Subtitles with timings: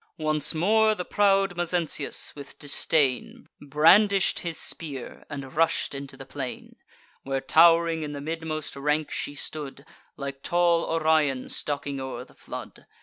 [0.17, 6.75] Once more the proud Mezentius, with disdain, Brandish'd his spear, and rush'd into the plain,
[7.21, 9.85] Where tow'ring in the midmost rank he stood,
[10.17, 12.87] Like tall Orion stalking o'er the flood.